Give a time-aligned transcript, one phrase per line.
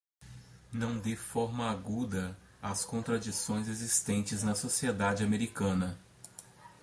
[0.73, 5.95] não vê de forma aguda as contradições existentes na sociedade americana